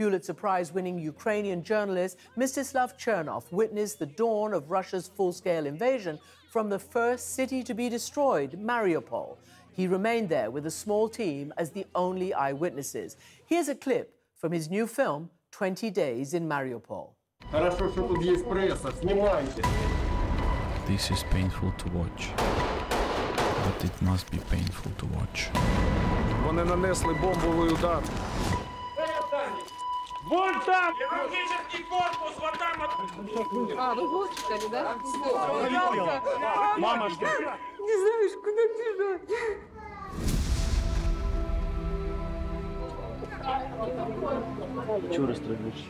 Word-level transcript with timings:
Pulitzer 0.00 0.32
Prize 0.32 0.72
winning 0.72 0.98
Ukrainian 0.98 1.62
journalist 1.62 2.16
Mstyslav 2.34 2.96
Chernov 2.98 3.44
witnessed 3.52 3.98
the 3.98 4.06
dawn 4.06 4.54
of 4.54 4.70
Russia's 4.70 5.06
full 5.06 5.30
scale 5.30 5.66
invasion 5.66 6.18
from 6.50 6.70
the 6.70 6.78
first 6.78 7.34
city 7.34 7.62
to 7.62 7.74
be 7.74 7.90
destroyed, 7.90 8.52
Mariupol. 8.52 9.36
He 9.72 9.86
remained 9.86 10.30
there 10.30 10.50
with 10.50 10.64
a 10.64 10.70
small 10.70 11.06
team 11.06 11.52
as 11.58 11.68
the 11.70 11.84
only 11.94 12.32
eyewitnesses. 12.32 13.18
Here's 13.44 13.68
a 13.68 13.74
clip 13.74 14.14
from 14.38 14.52
his 14.52 14.70
new 14.70 14.86
film, 14.86 15.28
20 15.52 15.90
Days 15.90 16.32
in 16.32 16.48
Mariupol. 16.48 17.10
This 20.86 21.10
is 21.10 21.24
painful 21.24 21.72
to 21.72 21.88
watch. 21.90 22.30
But 22.38 23.84
it 23.84 24.00
must 24.00 24.30
be 24.30 24.38
painful 24.48 24.92
to 24.96 25.06
watch. 25.18 25.50
Вон 30.30 30.54
там! 30.64 30.94
Корпус, 31.88 32.34
вот 32.38 32.56
там 32.56 32.78
вот. 32.78 32.90
А, 33.76 33.94
вы 33.94 34.28
да? 34.70 34.96
Мама, 36.78 37.10
что? 37.10 37.26
Не 37.80 37.96
знаешь, 38.00 38.34
куда 38.44 38.62
бежать. 38.78 39.22
Чего 45.12 45.26
расстроились? 45.26 45.84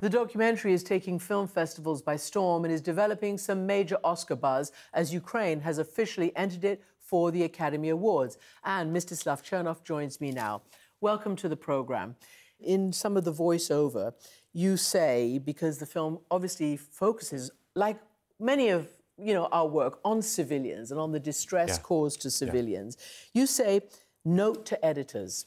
The 0.00 0.08
documentary 0.08 0.72
is 0.72 0.82
taking 0.82 1.18
film 1.18 1.46
festivals 1.48 2.02
by 2.02 2.16
storm 2.16 2.64
and 2.64 2.72
is 2.72 2.80
developing 2.80 3.36
some 3.38 3.66
major 3.66 3.98
Oscar 4.04 4.36
buzz 4.36 4.72
as 4.94 5.12
Ukraine 5.12 5.60
has 5.60 5.78
officially 5.78 6.34
entered 6.36 6.64
it 6.64 6.82
for 6.98 7.30
the 7.30 7.42
Academy 7.42 7.90
Awards. 7.90 8.38
And 8.64 8.94
Mstyslav 8.94 9.42
Chernov 9.42 9.82
joins 9.84 10.20
me 10.20 10.30
now. 10.30 10.62
Welcome 11.02 11.34
to 11.36 11.48
the 11.48 11.56
program. 11.56 12.14
In 12.60 12.92
some 12.92 13.16
of 13.16 13.24
the 13.24 13.32
voiceover, 13.32 14.14
you 14.52 14.76
say, 14.76 15.38
because 15.38 15.78
the 15.78 15.84
film 15.84 16.20
obviously 16.30 16.76
focuses, 16.76 17.50
like 17.74 17.98
many 18.38 18.68
of 18.68 18.86
you 19.18 19.34
know 19.34 19.46
our 19.46 19.66
work, 19.66 19.98
on 20.04 20.22
civilians 20.22 20.92
and 20.92 21.00
on 21.00 21.10
the 21.10 21.18
distress 21.18 21.70
Yeah. 21.70 21.78
caused 21.78 22.20
to 22.22 22.30
civilians, 22.30 22.96
you 23.34 23.48
say, 23.48 23.80
note 24.24 24.64
to 24.66 24.84
editors, 24.84 25.46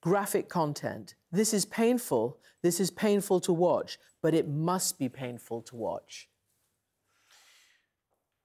graphic 0.00 0.48
content. 0.48 1.16
This 1.32 1.52
is 1.52 1.64
painful. 1.64 2.38
This 2.62 2.78
is 2.78 2.92
painful 2.92 3.40
to 3.40 3.52
watch, 3.52 3.98
but 4.20 4.34
it 4.34 4.46
must 4.46 5.00
be 5.00 5.08
painful 5.08 5.62
to 5.62 5.74
watch. 5.74 6.28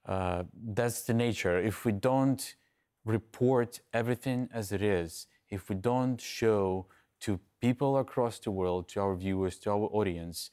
Uh, 0.07 0.45
that's 0.51 1.03
the 1.03 1.13
nature. 1.13 1.59
If 1.59 1.85
we 1.85 1.91
don't 1.91 2.55
report 3.05 3.79
everything 3.93 4.49
as 4.51 4.71
it 4.71 4.81
is, 4.81 5.27
if 5.49 5.69
we 5.69 5.75
don't 5.75 6.19
show 6.19 6.87
to 7.21 7.39
people 7.61 7.97
across 7.97 8.39
the 8.39 8.51
world, 8.51 8.87
to 8.89 9.01
our 9.01 9.15
viewers, 9.15 9.57
to 9.59 9.71
our 9.71 9.89
audience, 9.91 10.51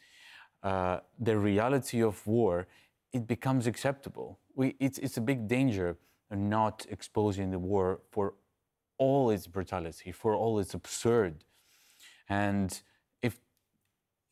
uh, 0.63 1.01
the 1.19 1.37
reality 1.37 2.03
of 2.03 2.27
war, 2.27 2.67
it 3.13 3.27
becomes 3.27 3.67
acceptable. 3.67 4.39
We, 4.55 4.77
it's, 4.81 4.99
it's 4.99 5.17
a 5.17 5.21
big 5.21 5.47
danger 5.47 5.99
not 6.31 6.87
exposing 6.91 7.51
the 7.51 7.59
war 7.59 8.01
for 8.11 8.35
all 8.99 9.31
its 9.31 9.47
brutality, 9.47 10.13
for 10.13 10.35
all 10.35 10.59
its 10.59 10.75
absurd. 10.75 11.45
And 12.29 12.81
if 13.23 13.39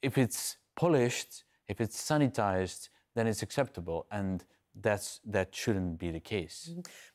if 0.00 0.18
it's 0.18 0.56
polished, 0.74 1.44
if 1.68 1.80
it's 1.80 2.00
sanitized, 2.00 2.88
then 3.14 3.26
it's 3.26 3.42
acceptable, 3.42 4.06
and 4.10 4.44
that's 4.80 5.20
that 5.26 5.54
shouldn't 5.54 5.98
be 5.98 6.10
the 6.10 6.20
case. 6.20 6.70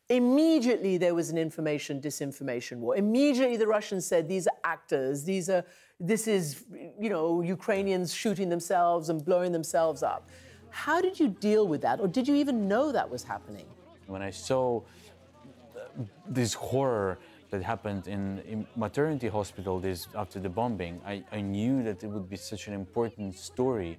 Immediately, 0.09 0.97
there 0.97 1.15
was 1.15 1.29
an 1.29 1.37
information 1.37 1.99
disinformation 1.99 2.77
war. 2.77 2.95
Immediately, 2.95 3.57
the 3.57 3.67
Russians 3.67 4.05
said 4.05 4.27
these 4.27 4.47
are 4.47 4.57
actors. 4.63 5.23
These 5.23 5.49
are 5.49 5.63
this 5.99 6.27
is 6.27 6.63
you 6.99 7.09
know 7.09 7.41
Ukrainians 7.41 8.13
shooting 8.13 8.49
themselves 8.49 9.09
and 9.09 9.23
blowing 9.23 9.51
themselves 9.51 10.03
up. 10.03 10.29
How 10.69 11.01
did 11.01 11.19
you 11.19 11.29
deal 11.29 11.67
with 11.67 11.81
that, 11.81 11.99
or 11.99 12.07
did 12.07 12.27
you 12.27 12.35
even 12.35 12.67
know 12.67 12.91
that 12.91 13.09
was 13.09 13.23
happening? 13.23 13.65
When 14.05 14.21
I 14.21 14.29
saw 14.29 14.81
uh, 15.75 15.81
this 16.27 16.53
horror 16.53 17.17
that 17.49 17.63
happened 17.63 18.07
in, 18.07 18.39
in 18.39 18.67
maternity 18.75 19.27
hospital 19.27 19.79
this 19.79 20.07
after 20.15 20.39
the 20.39 20.49
bombing, 20.49 21.01
I, 21.05 21.23
I 21.31 21.41
knew 21.41 21.83
that 21.83 22.03
it 22.03 22.07
would 22.07 22.29
be 22.29 22.35
such 22.35 22.67
an 22.67 22.73
important 22.73 23.37
story, 23.37 23.97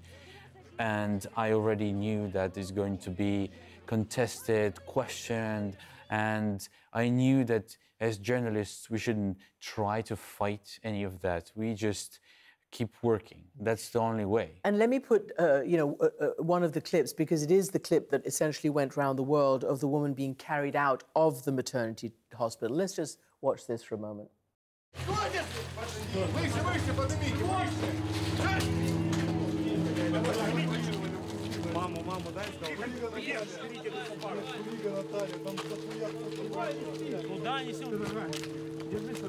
and 0.79 1.27
I 1.37 1.53
already 1.53 1.93
knew 1.93 2.29
that 2.29 2.57
it's 2.57 2.71
going 2.71 2.99
to 2.99 3.11
be 3.11 3.51
contested, 3.87 4.85
questioned, 4.87 5.77
and 6.11 6.67
I 6.93 7.09
knew 7.09 7.45
that 7.45 7.77
as 8.01 8.19
journalists 8.19 8.89
we 8.91 8.99
shouldn't 8.99 9.39
try 9.61 10.03
to 10.03 10.17
fight 10.17 10.79
any 10.85 11.03
of 11.03 11.21
that. 11.23 11.51
We 11.55 11.75
just 11.75 12.21
keep 12.71 12.95
working. 13.03 13.43
That's 13.61 13.89
the 13.91 14.01
only 14.01 14.25
way. 14.25 14.51
And 14.65 14.79
let 14.79 14.91
me 14.91 14.99
put, 14.99 15.33
uh, 15.39 15.63
you 15.63 15.77
know, 15.77 15.97
uh, 16.01 16.25
uh, 16.25 16.31
one 16.39 16.63
of 16.63 16.73
the 16.73 16.81
clips 16.81 17.13
because 17.13 17.43
it 17.43 17.51
is 17.51 17.71
the 17.71 17.79
clip 17.79 18.11
that 18.11 18.27
essentially 18.27 18.71
went 18.71 18.97
around 18.97 19.17
the 19.17 19.23
world 19.23 19.65
of 19.65 19.81
the 19.81 19.89
woman 19.89 20.13
being 20.13 20.35
carried 20.35 20.77
out 20.77 21.05
of 21.17 21.45
the 21.45 21.53
maternity 21.53 22.13
hospital. 22.35 22.77
Let's 22.77 22.95
just 22.95 23.19
watch 23.41 23.67
this 23.67 23.83
for 23.83 23.95
a 23.95 23.99
moment. 23.99 24.29
Маму, 32.18 32.18
маму, 32.18 32.32
дай 32.34 32.46
Куда 37.28 37.64
несем? 37.64 37.90
Держись, 38.90 39.20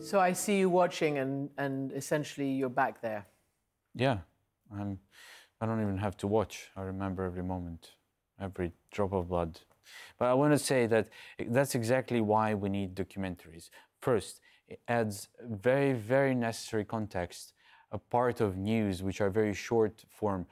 So 0.00 0.18
I 0.18 0.32
see 0.32 0.58
you 0.58 0.70
watching, 0.70 1.18
and, 1.18 1.50
and 1.58 1.92
essentially 1.92 2.50
you're 2.50 2.70
back 2.70 3.02
there. 3.02 3.26
Yeah, 3.94 4.18
I'm. 4.72 4.98
I 5.60 5.66
don't 5.66 5.82
even 5.82 5.98
have 5.98 6.16
to 6.18 6.26
watch. 6.26 6.70
I 6.76 6.82
remember 6.82 7.24
every 7.24 7.42
moment, 7.42 7.90
every 8.40 8.72
drop 8.90 9.12
of 9.12 9.28
blood. 9.28 9.60
But 10.17 10.25
I 10.29 10.33
want 10.33 10.53
to 10.53 10.59
say 10.59 10.87
that 10.87 11.09
that's 11.47 11.75
exactly 11.75 12.21
why 12.21 12.53
we 12.53 12.69
need 12.69 12.95
documentaries. 12.95 13.69
First, 14.01 14.41
it 14.67 14.79
adds 14.87 15.29
very, 15.41 15.93
very 15.93 16.35
necessary 16.35 16.85
context, 16.85 17.53
a 17.91 17.97
part 17.97 18.41
of 18.41 18.57
news 18.57 19.03
which 19.03 19.21
are 19.21 19.29
very 19.29 19.53
short 19.53 20.03
form. 20.09 20.45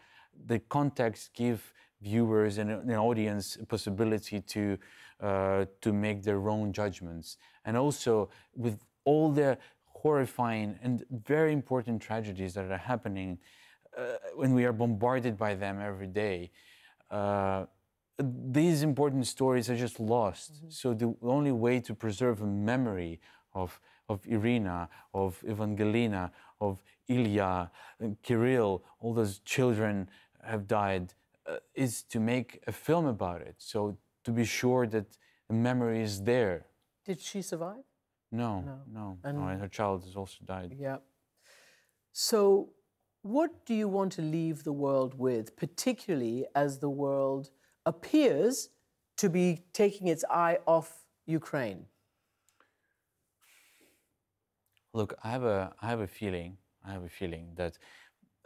The 0.46 0.60
context 0.60 1.34
give 1.34 1.74
viewers 2.02 2.58
and 2.58 2.72
an 2.72 2.92
audience 2.92 3.58
possibility 3.68 4.42
to 4.42 4.78
uh, 5.22 5.66
to 5.82 5.94
make 5.94 6.24
their 6.24 6.50
own 6.50 6.74
judgments, 6.74 7.38
and 7.64 7.78
also 7.78 8.30
with 8.56 8.80
all 9.06 9.32
the 9.32 9.58
horrifying 9.86 10.80
and 10.82 11.06
very 11.12 11.54
important 11.54 12.02
tragedies 12.02 12.56
that 12.56 12.72
are 12.72 12.78
happening 12.78 13.38
uh, 13.96 14.16
when 14.36 14.54
we 14.54 14.66
are 14.66 14.74
bombarded 14.74 15.38
by 15.38 15.54
them 15.54 15.80
every 15.80 16.08
day. 16.08 16.50
Uh, 17.12 17.66
these 18.24 18.84
important 18.84 19.28
stories 19.28 19.70
are 19.70 19.76
just 19.76 20.00
lost. 20.00 20.62
So 20.70 20.94
the 20.94 21.16
only 21.22 21.52
way 21.52 21.80
to 21.82 21.94
preserve 21.94 22.42
a 22.42 22.48
memory 22.48 23.20
of, 23.54 23.80
of 24.10 24.26
Irina, 24.28 24.90
of 25.14 25.44
Evangelina, 25.48 26.32
of 26.60 26.82
Ilya, 27.08 27.72
and 28.00 28.22
Kirill, 28.22 28.84
all 29.00 29.14
those 29.14 29.40
children 29.40 30.10
have 30.44 30.68
died, 30.68 31.14
uh, 31.48 31.58
is 31.76 32.04
to 32.04 32.20
make 32.20 32.62
a 32.68 32.72
film 32.72 33.06
about 33.06 33.42
it. 33.42 33.56
So 33.58 33.98
to 34.24 34.32
be 34.32 34.46
sure 34.46 34.88
that 34.88 35.18
the 35.48 35.56
memory 35.56 36.02
is 36.02 36.24
there. 36.24 36.66
Did 37.06 37.20
she 37.20 37.42
survive? 37.42 37.84
No, 38.32 38.62
no, 38.62 38.80
no. 38.92 39.18
And- 39.24 39.60
her 39.60 39.68
child 39.68 40.04
has 40.06 40.16
also 40.16 40.38
died. 40.46 40.76
Yeah. 40.80 40.98
So, 42.14 42.74
what 43.22 43.66
do 43.66 43.74
you 43.74 43.88
want 43.88 44.12
to 44.14 44.22
leave 44.22 44.64
the 44.64 44.74
world 44.74 45.18
with, 45.18 45.56
particularly 45.56 46.46
as 46.56 46.80
the 46.80 46.90
world 46.90 47.52
appears 47.86 48.70
to 49.18 49.30
be 49.30 49.64
taking 49.74 50.08
its 50.08 50.24
eye 50.30 50.58
off 50.66 51.06
Ukraine? 51.26 51.86
Look, 54.94 55.14
I 55.24 55.30
have 55.30 55.44
a, 55.44 55.74
I 55.82 55.88
have 55.88 56.02
a 56.02 56.08
feeling, 56.08 56.58
I 56.86 56.92
have 56.92 57.04
a 57.04 57.10
feeling 57.10 57.54
that 57.56 57.78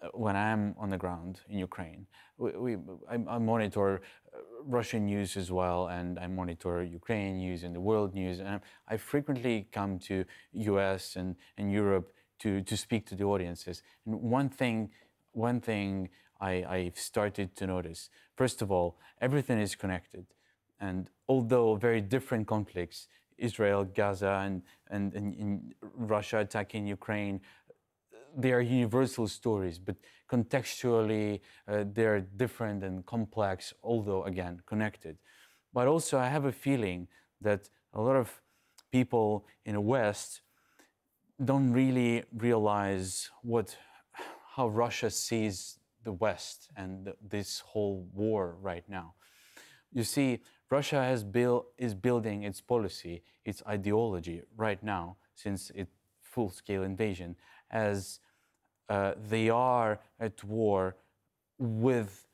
uh, 0.04 0.10
when 0.14 0.36
I'm 0.36 0.76
on 0.78 0.90
the 0.90 0.98
ground 0.98 1.42
in 1.50 1.58
Ukraine, 1.58 2.06
we, 2.38 2.52
we, 2.52 2.78
I, 3.10 3.16
I 3.16 3.38
monitor 3.40 4.02
uh, 4.34 4.38
Russian 4.64 5.06
news 5.06 5.38
as 5.38 5.52
well, 5.52 5.88
and 5.88 6.20
I 6.20 6.28
monitor 6.28 6.84
Ukraine 6.84 7.38
news 7.38 7.64
and 7.64 7.74
the 7.74 7.80
world 7.80 8.14
news, 8.14 8.40
and 8.40 8.62
I 8.88 8.98
frequently 8.98 9.68
come 9.72 9.98
to 10.00 10.26
U.S. 10.54 11.16
and, 11.16 11.36
and 11.58 11.72
Europe 11.72 12.12
to, 12.40 12.62
to 12.62 12.78
speak 12.78 13.08
to 13.08 13.16
the 13.16 13.24
audiences. 13.24 13.82
And 14.06 14.22
one 14.22 14.50
thing, 14.50 14.92
one 15.32 15.62
thing 15.62 16.10
I, 16.40 16.64
I've 16.64 16.98
started 16.98 17.56
to 17.58 17.68
notice, 17.68 18.10
first 18.36 18.62
of 18.62 18.72
all, 18.72 18.98
everything 19.22 19.60
is 19.60 19.76
connected, 19.76 20.26
and 20.80 21.10
although 21.28 21.76
very 21.76 22.02
different 22.02 22.48
conflicts, 22.48 23.08
Israel, 23.38 23.84
Gaza, 23.84 24.42
and, 24.46 24.62
and, 24.90 25.14
and, 25.14 25.76
Russia 25.82 26.40
attacking 26.40 26.88
Ukraine, 26.88 27.42
they 28.38 28.52
are 28.52 28.62
universal 28.62 29.28
stories, 29.28 29.80
but 29.80 29.96
contextually 30.30 31.42
uh, 31.68 31.84
they're 31.94 32.22
different 32.22 32.84
and 32.84 33.06
complex, 33.06 33.74
although 33.84 34.24
again 34.24 34.62
connected. 34.66 35.18
But 35.74 35.88
also, 35.88 36.18
I 36.18 36.28
have 36.28 36.46
a 36.46 36.52
feeling 36.52 37.08
that 37.42 37.70
a 37.94 38.02
lot 38.02 38.16
of 38.16 38.42
people 38.92 39.46
in 39.66 39.74
the 39.74 39.82
West 39.82 40.42
don't 41.44 41.72
really 41.74 42.24
realize 42.34 43.30
what, 43.42 43.76
how 44.56 44.68
Russia 44.70 45.10
sees 45.10 45.80
the 46.06 46.14
West 46.14 46.70
and 46.78 47.06
the, 47.06 47.16
this 47.22 47.60
whole 47.60 48.08
war 48.14 48.56
right 48.62 48.88
now. 48.88 49.16
You 49.92 50.04
see, 50.04 50.40
Russia 50.70 51.04
has 51.04 51.24
built, 51.24 51.68
is 51.78 51.94
building 51.94 52.44
its 52.44 52.62
policy, 52.62 53.24
its 53.44 53.62
ideology 53.68 54.44
right 54.56 54.82
now, 54.82 55.18
since 55.36 55.72
its 55.76 55.92
full-scale 56.22 56.84
invasion, 56.84 57.36
as 57.72 58.20
uh, 58.90 59.14
they 59.30 59.50
are 59.50 60.00
at 60.20 60.44
war 60.44 60.96
with 61.58 62.28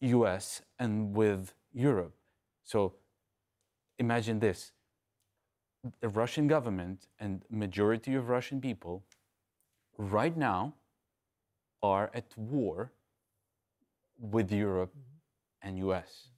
US 0.00 0.62
and 0.78 1.14
with 1.14 1.54
Europe. 1.72 2.14
So 2.64 2.94
imagine 3.98 4.38
this. 4.38 4.72
The 6.00 6.08
Russian 6.08 6.46
government 6.46 7.08
and 7.18 7.44
majority 7.50 8.14
of 8.14 8.28
Russian 8.28 8.60
people 8.60 9.04
right 9.98 10.36
now 10.36 10.74
are 11.82 12.10
at 12.14 12.36
war 12.36 12.92
with 14.18 14.50
Europe 14.52 14.94
and 15.62 15.78
US. 15.78 16.28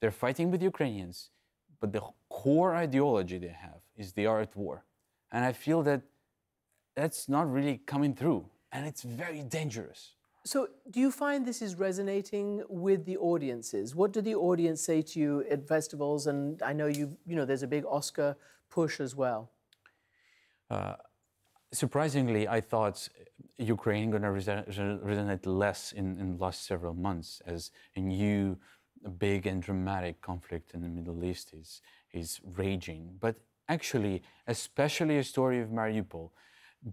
They're 0.00 0.10
fighting 0.10 0.50
with 0.50 0.62
Ukrainians, 0.62 1.30
but 1.80 1.92
the 1.92 2.02
core 2.28 2.74
ideology 2.74 3.38
they 3.38 3.56
have 3.66 3.80
is 3.96 4.12
they 4.12 4.26
are 4.26 4.40
at 4.40 4.54
war. 4.56 4.84
And 5.32 5.44
I 5.44 5.52
feel 5.52 5.82
that 5.82 6.02
that's 6.94 7.28
not 7.28 7.50
really 7.50 7.78
coming 7.86 8.14
through, 8.14 8.48
and 8.72 8.86
it's 8.86 9.02
very 9.02 9.42
dangerous. 9.42 10.12
So, 10.46 10.68
do 10.90 11.00
you 11.00 11.10
find 11.10 11.46
this 11.46 11.62
is 11.62 11.74
resonating 11.76 12.62
with 12.68 13.06
the 13.06 13.16
audiences? 13.16 13.94
What 13.94 14.12
do 14.12 14.20
the 14.20 14.34
audience 14.34 14.82
say 14.82 15.00
to 15.00 15.18
you 15.18 15.44
at 15.50 15.66
festivals? 15.66 16.26
And 16.26 16.62
I 16.62 16.74
know 16.74 16.86
you, 16.86 17.16
you 17.26 17.34
know, 17.34 17.46
there's 17.46 17.62
a 17.62 17.66
big 17.66 17.84
Oscar 17.86 18.36
push 18.70 19.00
as 19.00 19.16
well. 19.16 19.50
Uh, 20.70 20.96
surprisingly, 21.74 22.48
I 22.48 22.60
thought 22.60 23.08
Ukraine 23.58 24.10
going 24.10 24.22
to 24.22 24.28
resonate 24.28 25.46
less 25.46 25.92
in, 25.92 26.18
in 26.18 26.36
the 26.36 26.42
last 26.42 26.66
several 26.66 26.94
months 26.94 27.42
as 27.46 27.70
a 27.96 28.00
new, 28.00 28.56
big 29.18 29.46
and 29.46 29.62
dramatic 29.62 30.20
conflict 30.22 30.72
in 30.72 30.80
the 30.80 30.88
Middle 30.88 31.24
East 31.24 31.52
is, 31.52 31.82
is 32.12 32.40
raging. 32.56 33.16
But 33.20 33.36
actually, 33.68 34.22
especially 34.46 35.18
a 35.18 35.24
story 35.24 35.60
of 35.60 35.68
Mariupol, 35.68 36.30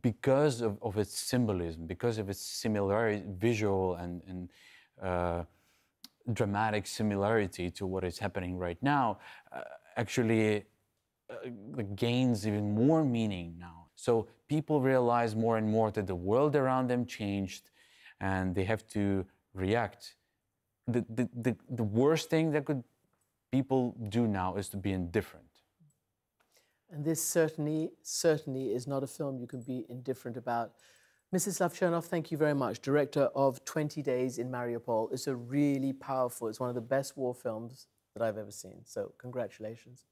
because 0.02 0.62
of, 0.62 0.78
of 0.82 0.98
its 0.98 1.18
symbolism, 1.18 1.86
because 1.86 2.18
of 2.18 2.30
its 2.30 2.42
similarity, 2.42 3.24
visual 3.28 3.96
and, 3.96 4.22
and 4.28 4.50
uh, 5.02 5.44
dramatic 6.34 6.88
similarity 6.88 7.70
to 7.72 7.86
what 7.86 8.04
is 8.04 8.18
happening 8.18 8.58
right 8.58 8.78
now, 8.82 9.20
uh, 9.52 9.62
actually 9.98 10.66
uh, 11.30 11.82
gains 11.96 12.48
even 12.48 12.74
more 12.74 13.04
meaning 13.04 13.56
now. 13.60 13.81
So 14.02 14.26
people 14.48 14.82
realize 14.82 15.36
more 15.36 15.58
and 15.58 15.70
more 15.70 15.92
that 15.92 16.08
the 16.08 16.16
world 16.16 16.56
around 16.56 16.88
them 16.88 17.06
changed 17.06 17.70
and 18.20 18.56
they 18.56 18.64
have 18.64 18.88
to 18.88 19.28
react. 19.54 20.16
The, 20.88 21.06
the, 21.08 21.30
the, 21.36 21.56
the 21.70 21.84
worst 21.84 22.28
thing 22.32 22.50
that 22.54 22.66
could 22.66 22.84
people 23.52 23.96
do 24.10 24.26
now 24.26 24.56
is 24.56 24.70
to 24.70 24.78
be 24.78 24.92
indifferent. 24.92 25.46
And 26.90 27.06
this 27.06 27.24
certainly, 27.24 27.92
certainly 28.02 28.74
is 28.74 28.88
not 28.88 29.04
a 29.04 29.08
film 29.08 29.38
you 29.38 29.46
can 29.46 29.62
be 29.62 29.86
indifferent 29.88 30.36
about. 30.36 30.72
Mstyslav 31.32 31.72
Chernov, 31.78 32.06
thank 32.06 32.32
you 32.32 32.38
very 32.40 32.56
much. 32.56 32.82
Director 32.82 33.26
of 33.36 33.64
20 33.66 34.02
Days 34.02 34.40
in 34.40 34.50
Mariupol. 34.50 35.14
It's 35.14 35.28
a 35.28 35.36
really 35.36 35.94
powerful, 35.94 36.48
it's 36.48 36.60
one 36.60 36.70
of 36.70 36.76
the 36.76 36.82
best 36.96 37.16
war 37.16 37.36
films 37.36 37.86
that 38.16 38.24
I've 38.24 38.40
ever 38.40 38.52
seen. 38.52 38.82
So 38.84 39.14
congratulations. 39.20 40.08